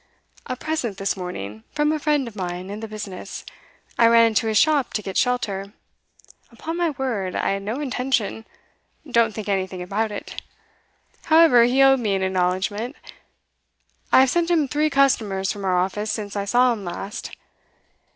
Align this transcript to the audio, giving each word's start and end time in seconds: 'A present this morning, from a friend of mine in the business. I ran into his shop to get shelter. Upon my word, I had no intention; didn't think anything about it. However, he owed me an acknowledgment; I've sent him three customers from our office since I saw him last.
'A 0.47 0.55
present 0.55 0.97
this 0.97 1.15
morning, 1.15 1.63
from 1.73 1.91
a 1.91 1.99
friend 1.99 2.27
of 2.27 2.35
mine 2.35 2.71
in 2.71 2.79
the 2.79 2.87
business. 2.87 3.45
I 3.99 4.07
ran 4.07 4.25
into 4.25 4.47
his 4.47 4.57
shop 4.57 4.93
to 4.93 5.01
get 5.03 5.15
shelter. 5.15 5.73
Upon 6.51 6.75
my 6.77 6.89
word, 6.89 7.35
I 7.35 7.51
had 7.51 7.61
no 7.61 7.75
intention; 7.79 8.45
didn't 9.05 9.33
think 9.33 9.47
anything 9.47 9.79
about 9.79 10.11
it. 10.11 10.41
However, 11.25 11.65
he 11.65 11.83
owed 11.83 11.99
me 11.99 12.15
an 12.15 12.23
acknowledgment; 12.23 12.95
I've 14.11 14.31
sent 14.31 14.49
him 14.49 14.67
three 14.67 14.89
customers 14.89 15.51
from 15.51 15.65
our 15.65 15.77
office 15.77 16.09
since 16.09 16.35
I 16.35 16.45
saw 16.45 16.73
him 16.73 16.83
last. 16.83 17.35